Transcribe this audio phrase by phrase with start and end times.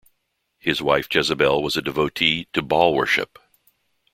[0.57, 3.37] His wife Jezebel was a devotee to Baal worship.